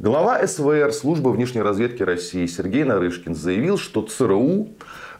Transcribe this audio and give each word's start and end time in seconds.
Глава 0.00 0.44
СВР 0.44 0.92
службы 0.92 1.30
внешней 1.30 1.62
разведки 1.62 2.02
России 2.02 2.46
Сергей 2.46 2.82
Нарышкин 2.82 3.36
заявил, 3.36 3.78
что 3.78 4.02
ЦРУ 4.02 4.70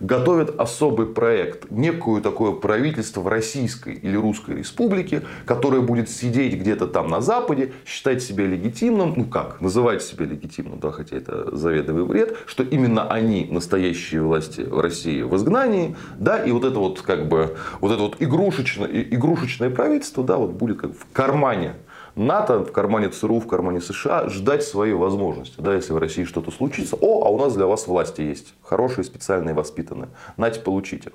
готовит 0.01 0.59
особый 0.59 1.07
проект, 1.07 1.71
некую 1.71 2.21
такое 2.21 2.51
правительство 2.51 3.21
в 3.21 3.29
Российской 3.29 3.95
или 3.95 4.17
Русской 4.17 4.57
Республике, 4.57 5.23
которое 5.47 5.81
будет 5.81 6.11
сидеть 6.11 6.55
где-то 6.55 6.89
там 6.89 7.07
на 7.07 7.21
Западе, 7.21 7.73
считать 7.87 8.21
себя 8.21 8.47
легитимным, 8.47 9.15
ну 9.17 9.27
как, 9.27 9.61
называть 9.61 10.03
себя 10.03 10.27
легитимным, 10.27 10.81
да, 10.81 10.91
хотя 10.91 11.19
это 11.19 11.57
заведомый 11.57 12.05
вред, 12.05 12.37
что 12.47 12.65
именно 12.65 13.09
они 13.09 13.47
настоящие 13.49 14.23
власти 14.23 14.63
в 14.63 14.81
России 14.81 15.23
в 15.23 15.37
изгнании, 15.37 15.95
да, 16.19 16.43
и 16.43 16.51
вот 16.51 16.65
это 16.65 16.81
вот 16.81 17.01
как 17.01 17.29
бы 17.29 17.57
вот 17.81 17.93
это 17.93 18.03
вот 18.03 18.17
игрушечное, 18.19 18.89
игрушечное 18.89 19.71
правительство, 19.71 20.25
да, 20.25 20.37
вот 20.37 20.51
будет 20.51 20.81
как 20.81 20.91
в 20.91 21.07
кармане 21.13 21.77
НАТО, 22.17 22.65
в 22.65 22.73
кармане 22.73 23.09
ЦРУ, 23.09 23.41
в 23.41 23.47
кармане 23.47 23.81
США 23.81 24.29
ждать 24.29 24.63
своей 24.63 24.95
возможности. 24.95 25.61
Да, 25.61 25.75
если 25.75 25.93
в 25.93 25.99
России 25.99 26.25
что-то 26.25 26.51
случится, 26.51 26.97
о, 27.01 27.27
а 27.27 27.29
у 27.29 27.39
нас 27.39 27.55
для 27.55 27.67
вас 27.67 27.87
власти 27.87 28.23
есть. 28.23 28.55
Хорошие, 28.63 29.05
специальные, 29.05 29.55
воспитанные. 29.55 30.09
Нате, 30.37 30.61
получите. 30.61 31.13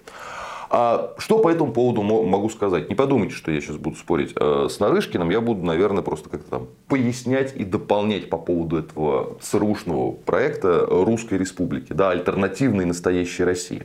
А 0.71 1.15
что 1.17 1.39
по 1.39 1.49
этому 1.49 1.71
поводу 1.71 2.03
могу 2.03 2.49
сказать? 2.49 2.89
Не 2.89 2.95
подумайте, 2.95 3.33
что 3.33 3.51
я 3.51 3.59
сейчас 3.59 3.77
буду 3.77 3.95
спорить 3.95 4.33
э, 4.35 4.67
с 4.69 4.79
Нарышкиным. 4.79 5.31
Я 5.31 5.41
буду, 5.41 5.65
наверное, 5.65 6.03
просто 6.03 6.29
как-то 6.29 6.49
там 6.49 6.67
пояснять 6.88 7.55
и 7.55 7.63
дополнять 7.63 8.29
по 8.29 8.38
поводу 8.38 8.77
этого 8.77 9.38
ЦРУшного 9.41 10.11
проекта 10.11 10.85
Русской 10.88 11.39
Республики. 11.39 11.93
Да, 11.93 12.11
альтернативной 12.11 12.85
настоящей 12.85 13.45
России. 13.45 13.83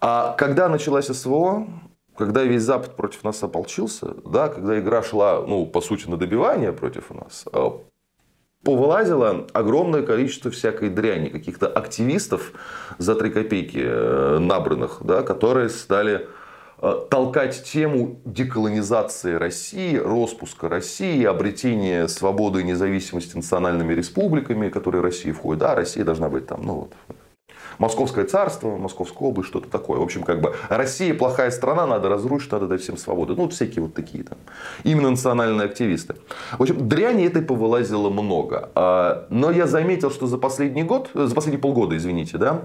А 0.00 0.34
когда 0.36 0.68
началась 0.68 1.06
СВО, 1.06 1.66
когда 2.18 2.42
весь 2.42 2.62
Запад 2.62 2.96
против 2.96 3.22
нас 3.22 3.42
ополчился, 3.44 4.14
да, 4.26 4.48
когда 4.48 4.78
игра 4.78 5.02
шла, 5.04 5.44
ну, 5.46 5.64
по 5.66 5.80
сути, 5.80 6.08
на 6.10 6.16
добивание 6.16 6.72
против 6.72 7.10
нас, 7.10 7.44
э, 7.52 7.70
повылазило 8.64 9.46
огромное 9.52 10.02
количество 10.02 10.50
всякой 10.50 10.90
дряни, 10.90 11.28
каких-то 11.28 11.68
активистов 11.68 12.52
за 12.98 13.14
три 13.14 13.30
копейки 13.30 13.80
э, 13.80 14.38
набранных, 14.40 14.98
да, 15.04 15.22
которые 15.22 15.68
стали 15.68 16.26
э, 16.82 16.92
толкать 17.08 17.62
тему 17.62 18.20
деколонизации 18.24 19.34
России, 19.34 19.96
распуска 19.96 20.68
России, 20.68 21.24
обретения 21.24 22.08
свободы 22.08 22.62
и 22.62 22.64
независимости 22.64 23.36
национальными 23.36 23.94
республиками, 23.94 24.70
которые 24.70 25.02
России 25.02 25.30
входят. 25.30 25.60
Да, 25.60 25.76
Россия 25.76 26.04
должна 26.04 26.28
быть 26.28 26.48
там, 26.48 26.62
ну 26.64 26.74
вот, 26.74 26.92
Московское 27.78 28.24
царство, 28.24 28.76
Московская 28.76 29.28
область, 29.28 29.48
что-то 29.48 29.68
такое. 29.68 29.98
В 29.98 30.02
общем, 30.02 30.22
как 30.22 30.40
бы 30.40 30.54
Россия 30.68 31.14
плохая 31.14 31.50
страна, 31.50 31.86
надо 31.86 32.08
разрушить, 32.08 32.52
надо 32.52 32.66
дать 32.66 32.82
всем 32.82 32.96
свободу. 32.96 33.36
Ну, 33.36 33.44
вот 33.44 33.52
всякие 33.52 33.82
вот 33.82 33.94
такие 33.94 34.24
там. 34.24 34.38
Именно 34.84 35.10
национальные 35.10 35.66
активисты. 35.66 36.14
В 36.58 36.62
общем, 36.62 36.88
дряни 36.88 37.24
этой 37.24 37.42
повылазило 37.42 38.10
много. 38.10 38.70
А, 38.74 39.26
но 39.30 39.50
я 39.50 39.66
заметил, 39.66 40.10
что 40.10 40.26
за 40.26 40.38
последний 40.38 40.82
год, 40.82 41.10
за 41.14 41.34
последние 41.34 41.60
полгода, 41.60 41.96
извините, 41.96 42.38
да, 42.38 42.62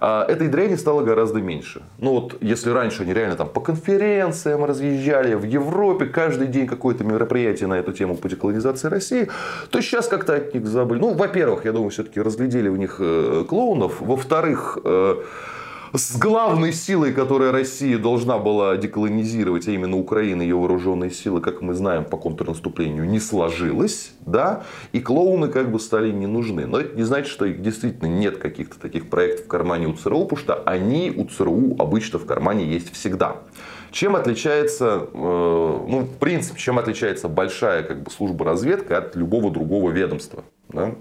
этой 0.00 0.48
дряни 0.48 0.76
стало 0.76 1.02
гораздо 1.02 1.40
меньше. 1.40 1.82
Ну 1.98 2.10
вот, 2.12 2.36
если 2.40 2.70
раньше 2.70 3.02
они 3.02 3.14
реально 3.14 3.36
там 3.36 3.48
по 3.48 3.60
конференциям 3.60 4.64
разъезжали 4.64 5.34
в 5.34 5.44
Европе, 5.44 6.06
каждый 6.06 6.48
день 6.48 6.66
какое-то 6.66 7.04
мероприятие 7.04 7.68
на 7.68 7.74
эту 7.74 7.92
тему 7.92 8.16
по 8.16 8.28
деколонизации 8.28 8.88
России, 8.88 9.28
то 9.70 9.80
сейчас 9.80 10.08
как-то 10.08 10.34
от 10.34 10.54
них 10.54 10.66
забыли. 10.66 11.00
Ну, 11.00 11.14
во-первых, 11.14 11.64
я 11.64 11.72
думаю, 11.72 11.90
все-таки 11.90 12.20
разглядели 12.20 12.68
в 12.68 12.76
них 12.76 12.96
э, 13.00 13.44
клоунов. 13.48 14.00
Во-вторых, 14.00 14.78
э, 14.84 15.16
с 15.96 16.16
главной 16.16 16.72
силой, 16.72 17.12
которая 17.12 17.52
Россия 17.52 17.98
должна 17.98 18.38
была 18.38 18.76
деколонизировать, 18.76 19.68
а 19.68 19.70
именно 19.70 19.96
Украина, 19.96 20.42
ее 20.42 20.56
вооруженные 20.56 21.10
силы, 21.10 21.40
как 21.40 21.62
мы 21.62 21.74
знаем, 21.74 22.04
по 22.04 22.16
контрнаступлению 22.16 23.08
не 23.08 23.20
сложилось, 23.20 24.12
да, 24.20 24.64
и 24.92 25.00
клоуны 25.00 25.48
как 25.48 25.70
бы 25.70 25.80
стали 25.80 26.10
не 26.10 26.26
нужны. 26.26 26.66
Но 26.66 26.80
это 26.80 26.96
не 26.96 27.02
значит, 27.02 27.28
что 27.28 27.44
их 27.44 27.62
действительно 27.62 28.08
нет 28.08 28.38
каких-то 28.38 28.78
таких 28.78 29.08
проектов 29.08 29.46
в 29.46 29.48
кармане 29.48 29.86
у 29.88 29.94
ЦРУ, 29.94 30.24
потому 30.24 30.38
что 30.38 30.62
они 30.64 31.12
у 31.16 31.24
ЦРУ 31.24 31.76
обычно 31.78 32.18
в 32.18 32.26
кармане 32.26 32.66
есть 32.66 32.92
всегда. 32.92 33.36
Чем 33.90 34.16
отличается, 34.16 35.08
э, 35.12 35.18
ну, 35.18 36.00
в 36.00 36.18
принципе, 36.18 36.58
чем 36.58 36.78
отличается 36.78 37.28
большая 37.28 37.82
как 37.82 38.02
бы, 38.02 38.10
служба 38.10 38.44
разведки 38.44 38.92
от 38.92 39.16
любого 39.16 39.50
другого 39.50 39.90
ведомства? 39.90 40.44
Да? 40.68 40.94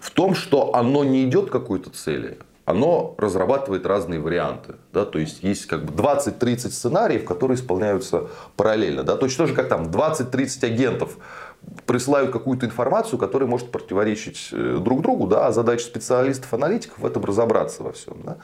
В 0.00 0.10
том, 0.10 0.34
что 0.34 0.74
оно 0.74 1.04
не 1.04 1.24
идет 1.24 1.48
к 1.48 1.52
какой-то 1.52 1.90
цели, 1.90 2.38
оно 2.68 3.14
разрабатывает 3.16 3.86
разные 3.86 4.20
варианты. 4.20 4.74
Да? 4.92 5.06
То 5.06 5.18
есть 5.18 5.42
есть 5.42 5.64
как 5.66 5.84
бы 5.84 6.02
20-30 6.02 6.70
сценариев, 6.70 7.24
которые 7.24 7.56
исполняются 7.56 8.26
параллельно. 8.56 9.04
Да? 9.04 9.16
Точно 9.16 9.46
же, 9.46 9.54
как 9.54 9.68
там 9.68 9.84
20-30 9.84 10.66
агентов 10.66 11.16
присылают 11.86 12.30
какую-то 12.30 12.66
информацию, 12.66 13.18
которая 13.18 13.48
может 13.48 13.70
противоречить 13.72 14.50
э, 14.52 14.78
друг 14.80 15.00
другу, 15.00 15.26
да, 15.26 15.46
а 15.46 15.52
задача 15.52 15.84
специалистов-аналитиков 15.84 16.98
в 16.98 17.06
этом 17.06 17.24
разобраться 17.24 17.82
во 17.82 17.92
всем. 17.92 18.18
Да. 18.22 18.36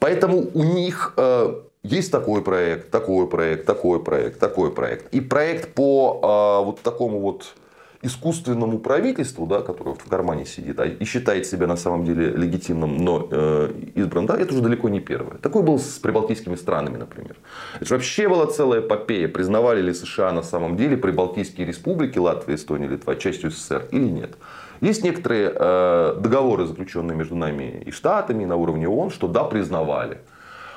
Поэтому 0.00 0.48
у 0.52 0.64
них 0.64 1.14
э, 1.16 1.54
есть 1.84 2.10
такой 2.10 2.42
проект, 2.42 2.90
такой 2.90 3.28
проект, 3.28 3.66
такой 3.66 4.02
проект, 4.02 4.40
такой 4.40 4.72
проект. 4.72 5.14
И 5.14 5.20
проект 5.20 5.74
по 5.74 6.20
э, 6.62 6.66
вот 6.66 6.80
такому 6.80 7.20
вот 7.20 7.54
искусственному 8.02 8.78
правительству, 8.78 9.46
да, 9.46 9.60
которое 9.60 9.94
в 9.94 10.04
кармане 10.04 10.46
сидит 10.46 10.80
а 10.80 10.86
и 10.86 11.04
считает 11.04 11.46
себя 11.46 11.66
на 11.66 11.76
самом 11.76 12.04
деле 12.04 12.30
легитимным, 12.30 12.96
но 12.96 13.28
э, 13.30 13.72
избран, 13.94 14.26
да, 14.26 14.38
это 14.38 14.54
уже 14.54 14.62
далеко 14.62 14.88
не 14.88 15.00
первое. 15.00 15.36
Такой 15.36 15.62
был 15.62 15.78
с 15.78 15.98
прибалтийскими 15.98 16.54
странами, 16.54 16.96
например. 16.96 17.36
Это 17.76 17.84
же 17.84 17.94
вообще 17.94 18.28
была 18.28 18.46
целая 18.46 18.80
эпопея. 18.80 19.28
Признавали 19.28 19.82
ли 19.82 19.92
США 19.92 20.32
на 20.32 20.42
самом 20.42 20.76
деле 20.76 20.96
прибалтийские 20.96 21.66
республики, 21.66 22.18
Латвия, 22.18 22.54
Эстония, 22.54 22.88
Литва, 22.88 23.16
частью 23.16 23.50
СССР 23.50 23.88
или 23.90 24.06
нет. 24.06 24.36
Есть 24.80 25.04
некоторые 25.04 25.52
э, 25.54 26.16
договоры, 26.18 26.66
заключенные 26.66 27.16
между 27.16 27.36
нами 27.36 27.82
и 27.84 27.90
Штатами 27.90 28.46
на 28.46 28.56
уровне 28.56 28.88
ООН, 28.88 29.10
что 29.10 29.28
да, 29.28 29.44
признавали. 29.44 30.18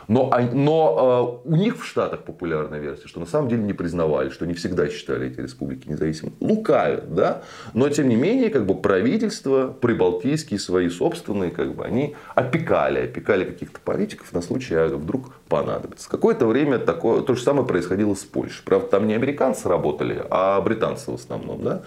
Но, 0.07 0.31
но 0.51 1.41
э, 1.45 1.49
у 1.49 1.55
них 1.55 1.77
в 1.77 1.85
Штатах 1.85 2.23
популярная 2.23 2.79
версия, 2.79 3.07
что 3.07 3.19
на 3.19 3.25
самом 3.25 3.49
деле 3.49 3.63
не 3.63 3.73
признавали, 3.73 4.29
что 4.29 4.45
не 4.45 4.53
всегда 4.53 4.89
считали 4.89 5.27
эти 5.27 5.39
республики 5.39 5.87
независимыми. 5.87 6.35
Лукавят, 6.39 7.13
да? 7.13 7.43
Но 7.73 7.89
тем 7.89 8.09
не 8.09 8.15
менее, 8.15 8.49
как 8.49 8.65
бы 8.65 8.75
правительства 8.75 9.67
прибалтийские 9.67 10.59
свои 10.59 10.89
собственные, 10.89 11.51
как 11.51 11.75
бы 11.75 11.85
они 11.85 12.15
опекали, 12.35 12.99
опекали 12.99 13.45
каких-то 13.45 13.79
политиков 13.79 14.31
на 14.33 14.41
случай, 14.41 14.75
а 14.75 14.87
вдруг 14.87 15.33
понадобится. 15.47 16.09
Какое-то 16.09 16.45
время 16.45 16.79
такое, 16.79 17.21
то 17.21 17.35
же 17.35 17.41
самое 17.41 17.67
происходило 17.67 18.13
с 18.13 18.23
Польшей. 18.23 18.63
Правда, 18.65 18.87
там 18.87 19.07
не 19.07 19.13
американцы 19.13 19.69
работали, 19.69 20.25
а 20.29 20.59
британцы 20.61 21.11
в 21.11 21.15
основном. 21.15 21.63
Да? 21.63 21.83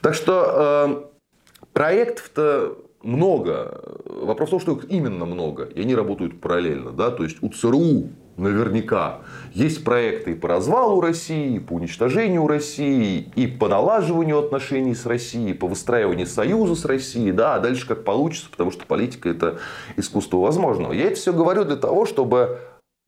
Так 0.00 0.14
что 0.14 1.10
э, 1.10 1.68
проектов-то 1.72 2.78
много. 3.04 3.96
Вопрос 4.04 4.48
в 4.48 4.50
том, 4.52 4.60
что 4.60 4.72
их 4.72 4.90
именно 4.90 5.24
много. 5.24 5.64
И 5.64 5.80
они 5.82 5.94
работают 5.94 6.40
параллельно. 6.40 6.90
Да? 6.90 7.10
То 7.10 7.24
есть 7.24 7.42
у 7.42 7.48
ЦРУ 7.48 8.08
наверняка 8.36 9.20
есть 9.52 9.84
проекты 9.84 10.34
по 10.34 10.48
развалу 10.48 11.00
России, 11.00 11.58
по 11.58 11.74
уничтожению 11.74 12.46
России, 12.46 13.30
и 13.36 13.46
по 13.46 13.68
налаживанию 13.68 14.38
отношений 14.38 14.94
с 14.94 15.06
Россией, 15.06 15.54
по 15.54 15.68
выстраиванию 15.68 16.26
союза 16.26 16.74
с 16.74 16.84
Россией. 16.84 17.32
Да, 17.32 17.54
а 17.54 17.60
дальше 17.60 17.86
как 17.86 18.04
получится, 18.04 18.50
потому 18.50 18.70
что 18.70 18.86
политика 18.86 19.28
это 19.28 19.58
искусство 19.96 20.38
возможного. 20.38 20.92
Я 20.92 21.04
это 21.04 21.16
все 21.16 21.32
говорю 21.32 21.64
для 21.64 21.76
того, 21.76 22.06
чтобы 22.06 22.58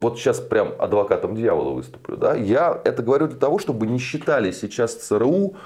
вот 0.01 0.19
сейчас 0.19 0.41
прям 0.41 0.75
адвокатом 0.79 1.35
дьявола 1.35 1.73
выступлю. 1.73 2.17
Да? 2.17 2.35
Я 2.35 2.81
это 2.85 3.03
говорю 3.03 3.29
для 3.29 3.39
того, 3.39 3.59
чтобы 3.59 3.87
не 3.87 3.99
считали 3.99 4.51
сейчас 4.51 4.95
ЦРУ 4.95 5.57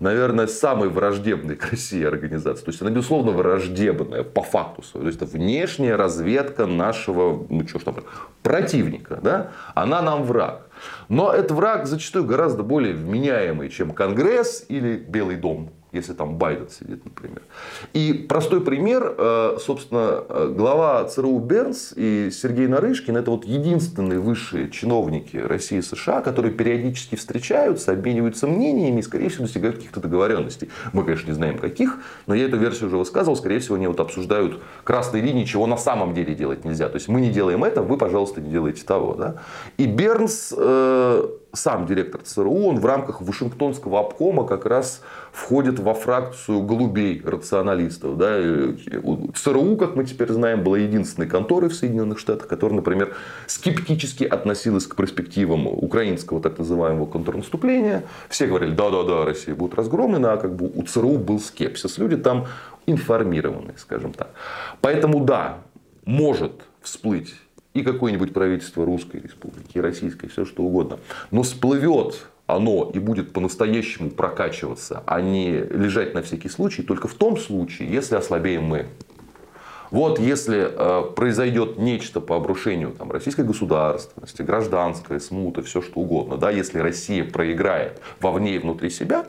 наверное, 0.00 0.46
самой 0.46 0.88
враждебной 0.88 1.56
к 1.56 1.70
России 1.70 2.04
организации. 2.04 2.64
То 2.64 2.70
есть 2.70 2.82
она, 2.82 2.90
безусловно, 2.90 3.32
враждебная 3.32 4.22
по 4.22 4.42
факту. 4.42 4.82
То 4.92 5.06
есть 5.06 5.20
это 5.20 5.26
внешняя 5.26 5.96
разведка 5.96 6.66
нашего, 6.66 7.46
ну 7.48 7.66
что 7.66 7.78
ж 7.78 7.82
там, 7.82 7.96
противника. 8.42 9.18
Да? 9.22 9.52
Она 9.74 10.02
нам 10.02 10.24
враг. 10.24 10.68
Но 11.08 11.32
этот 11.32 11.52
враг 11.52 11.86
зачастую 11.86 12.24
гораздо 12.24 12.62
более 12.62 12.94
вменяемый, 12.94 13.68
чем 13.68 13.90
Конгресс 13.90 14.64
или 14.68 14.96
Белый 14.96 15.36
дом 15.36 15.70
если 15.92 16.12
там 16.12 16.36
Байден 16.36 16.68
сидит, 16.68 17.04
например. 17.04 17.42
И 17.94 18.12
простой 18.12 18.60
пример, 18.60 19.14
э, 19.16 19.56
собственно, 19.60 20.24
э, 20.28 20.52
глава 20.54 21.04
ЦРУ 21.04 21.38
Бернс 21.38 21.92
и 21.96 22.30
Сергей 22.30 22.66
Нарышкин 22.66 23.16
это 23.16 23.30
вот 23.30 23.44
единственные 23.44 24.18
высшие 24.20 24.70
чиновники 24.70 25.36
России 25.36 25.78
и 25.78 25.82
США, 25.82 26.20
которые 26.20 26.52
периодически 26.52 27.16
встречаются, 27.16 27.92
обмениваются 27.92 28.46
мнениями 28.46 29.00
и, 29.00 29.02
скорее 29.02 29.28
всего, 29.28 29.44
достигают 29.44 29.76
каких-то 29.76 30.00
договоренностей. 30.00 30.68
Мы, 30.92 31.04
конечно, 31.04 31.28
не 31.28 31.34
знаем 31.34 31.58
каких, 31.58 31.98
но 32.26 32.34
я 32.34 32.44
эту 32.46 32.58
версию 32.58 32.88
уже 32.88 32.98
высказывал, 32.98 33.36
скорее 33.36 33.60
всего, 33.60 33.76
они 33.76 33.86
вот 33.86 34.00
обсуждают 34.00 34.60
красные 34.84 35.22
линии, 35.22 35.44
чего 35.44 35.66
на 35.66 35.78
самом 35.78 36.14
деле 36.14 36.34
делать 36.34 36.64
нельзя. 36.64 36.88
То 36.88 36.96
есть 36.96 37.08
мы 37.08 37.20
не 37.20 37.30
делаем 37.30 37.64
это, 37.64 37.82
вы, 37.82 37.96
пожалуйста, 37.96 38.40
не 38.40 38.50
делайте 38.50 38.84
того. 38.84 39.14
Да? 39.14 39.36
И 39.78 39.86
Бернс 39.86 40.54
э, 40.56 41.28
сам 41.52 41.86
директор 41.86 42.20
ЦРУ, 42.22 42.66
он 42.66 42.78
в 42.78 42.86
рамках 42.86 43.22
Вашингтонского 43.22 44.00
обкома 44.00 44.46
как 44.46 44.66
раз 44.66 45.02
входит 45.32 45.78
во 45.78 45.94
фракцию 45.94 46.62
голубей 46.62 47.22
рационалистов. 47.24 48.18
Да. 48.18 48.38
ЦРУ, 49.34 49.76
как 49.76 49.96
мы 49.96 50.04
теперь 50.04 50.30
знаем, 50.30 50.62
была 50.62 50.78
единственной 50.78 51.26
конторой 51.26 51.70
в 51.70 51.74
Соединенных 51.74 52.18
Штатах, 52.18 52.48
которая, 52.48 52.76
например, 52.76 53.14
скептически 53.46 54.24
относилась 54.24 54.86
к 54.86 54.94
перспективам 54.94 55.66
украинского 55.66 56.40
так 56.40 56.58
называемого 56.58 57.06
контрнаступления. 57.06 58.04
Все 58.28 58.46
говорили, 58.46 58.72
да-да-да, 58.72 59.24
Россия 59.24 59.54
будет 59.54 59.74
разгромлена, 59.74 60.34
а 60.34 60.36
как 60.36 60.54
бы 60.54 60.70
у 60.74 60.82
ЦРУ 60.82 61.18
был 61.18 61.40
скепсис. 61.40 61.98
Люди 61.98 62.16
там 62.16 62.46
информированные, 62.86 63.76
скажем 63.78 64.12
так. 64.12 64.30
Поэтому 64.80 65.24
да, 65.24 65.58
может 66.04 66.52
всплыть 66.82 67.34
и 67.78 67.82
какое-нибудь 67.82 68.32
правительство 68.32 68.84
Русской 68.84 69.20
Республики, 69.20 69.78
и 69.78 69.80
Российской, 69.80 70.28
все 70.28 70.44
что 70.44 70.62
угодно. 70.62 70.98
Но 71.30 71.42
всплывет 71.42 72.26
оно 72.48 72.90
и 72.94 72.98
будет 72.98 73.34
по-настоящему 73.34 74.10
прокачиваться, 74.10 75.02
а 75.06 75.20
не 75.20 75.60
лежать 75.60 76.14
на 76.14 76.22
всякий 76.22 76.48
случай, 76.48 76.82
только 76.82 77.06
в 77.06 77.14
том 77.14 77.36
случае, 77.36 77.90
если 77.90 78.16
ослабеем 78.16 78.64
мы. 78.64 78.86
Вот 79.90 80.18
если 80.18 80.68
э, 80.70 81.12
произойдет 81.14 81.78
нечто 81.78 82.20
по 82.20 82.36
обрушению 82.36 82.92
там, 82.92 83.10
российской 83.10 83.44
государственности, 83.44 84.42
гражданская 84.42 85.18
смута, 85.18 85.62
все 85.62 85.82
что 85.82 86.00
угодно, 86.00 86.36
да, 86.36 86.50
если 86.50 86.78
Россия 86.78 87.24
проиграет 87.24 88.00
вовне 88.20 88.56
и 88.56 88.58
внутри 88.58 88.90
себя, 88.90 89.26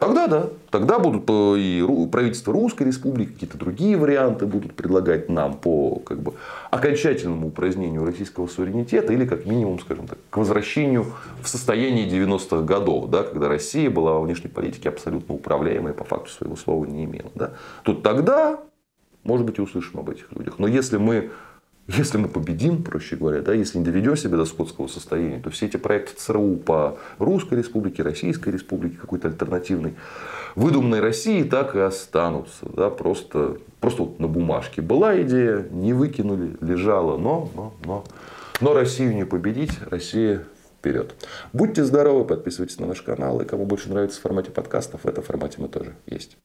Тогда 0.00 0.26
да. 0.28 0.48
Тогда 0.70 0.98
будут 0.98 1.28
и 1.58 2.08
правительство 2.10 2.54
Русской 2.54 2.84
Республики, 2.84 3.32
какие-то 3.32 3.58
другие 3.58 3.98
варианты 3.98 4.46
будут 4.46 4.72
предлагать 4.72 5.28
нам 5.28 5.54
по 5.54 5.96
как 5.96 6.20
бы, 6.20 6.32
окончательному 6.70 7.48
упразднению 7.48 8.06
российского 8.06 8.46
суверенитета 8.46 9.12
или 9.12 9.26
как 9.26 9.44
минимум, 9.44 9.78
скажем 9.78 10.08
так, 10.08 10.18
к 10.30 10.36
возвращению 10.38 11.04
в 11.42 11.48
состояние 11.48 12.08
90-х 12.08 12.62
годов, 12.62 13.10
да, 13.10 13.24
когда 13.24 13.48
Россия 13.48 13.90
была 13.90 14.14
во 14.14 14.22
внешней 14.22 14.48
политике 14.48 14.88
абсолютно 14.88 15.34
управляемой, 15.34 15.92
по 15.92 16.04
факту 16.04 16.30
своего 16.30 16.56
слова 16.56 16.86
не 16.86 17.04
имела. 17.04 17.30
Да. 17.34 17.50
Тут 17.82 18.02
тогда, 18.02 18.58
может 19.22 19.44
быть, 19.44 19.58
и 19.58 19.60
услышим 19.60 20.00
об 20.00 20.08
этих 20.08 20.32
людях. 20.32 20.54
Но 20.58 20.66
если 20.66 20.96
мы 20.96 21.30
если 21.96 22.18
мы 22.18 22.28
победим, 22.28 22.82
проще 22.82 23.16
говоря, 23.16 23.42
да, 23.42 23.52
если 23.52 23.78
не 23.78 23.84
доведем 23.84 24.16
себя 24.16 24.36
до 24.36 24.44
скотского 24.44 24.86
состояния, 24.86 25.40
то 25.40 25.50
все 25.50 25.66
эти 25.66 25.76
проекты 25.76 26.14
ЦРУ 26.16 26.56
по 26.56 26.98
Русской 27.18 27.58
Республике, 27.58 28.02
Российской 28.02 28.50
Республике, 28.50 28.96
какой-то 28.96 29.28
альтернативной, 29.28 29.94
выдуманной 30.54 31.00
России 31.00 31.42
так 31.42 31.74
и 31.74 31.80
останутся. 31.80 32.66
Да, 32.74 32.90
просто, 32.90 33.58
просто 33.80 34.02
вот 34.02 34.20
на 34.20 34.28
бумажке 34.28 34.82
была 34.82 35.20
идея, 35.22 35.66
не 35.70 35.92
выкинули, 35.92 36.56
лежала, 36.60 37.16
но, 37.16 37.50
но, 37.54 37.74
но, 37.84 38.04
но 38.60 38.74
Россию 38.74 39.14
не 39.14 39.24
победить, 39.24 39.72
Россия 39.90 40.44
вперед. 40.78 41.14
Будьте 41.52 41.84
здоровы, 41.84 42.24
подписывайтесь 42.24 42.78
на 42.78 42.86
наш 42.86 43.02
канал, 43.02 43.40
и 43.40 43.44
кому 43.44 43.66
больше 43.66 43.90
нравится 43.90 44.18
в 44.18 44.22
формате 44.22 44.50
подкастов, 44.50 45.02
в 45.04 45.08
этом 45.08 45.24
формате 45.24 45.56
мы 45.58 45.68
тоже 45.68 45.94
есть. 46.06 46.36